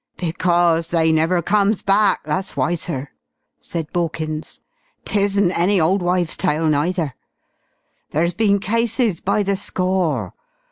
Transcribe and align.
"Because 0.17 0.87
they 0.87 1.11
never 1.11 1.43
comes 1.43 1.83
back, 1.83 2.23
that's 2.23 2.57
why, 2.57 2.73
sir!" 2.73 3.09
said 3.59 3.93
Borkins. 3.93 4.59
"'Tisn't 5.05 5.51
any 5.55 5.79
old 5.79 6.01
wives' 6.01 6.35
tale 6.35 6.65
neither. 6.67 7.13
There's 8.09 8.33
been 8.33 8.57
cases 8.59 9.19
by 9.21 9.43
the 9.43 9.55
score. 9.55 10.33